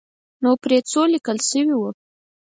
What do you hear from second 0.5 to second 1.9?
پرې ځو لیکل شوي وو.